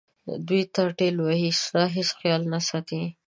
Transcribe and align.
دوی 0.47 0.61
تا 0.73 0.83
ټېل 0.99 1.15
وهي 1.25 1.49
ستا 1.63 1.83
هیڅ 1.95 2.09
خیال 2.19 2.41
نه 2.53 2.59
ساتي. 2.69 3.01